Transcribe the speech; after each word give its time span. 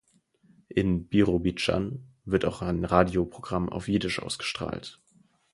In 0.67 1.07
Birobidschan 1.09 2.07
wird 2.25 2.45
auch 2.45 2.63
ein 2.63 2.85
Radioprogramm 2.85 3.69
auf 3.69 3.87
Jiddisch 3.87 4.19
ausgestrahlt. 4.19 4.99